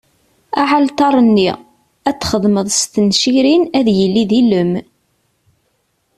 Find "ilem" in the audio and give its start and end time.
4.41-4.71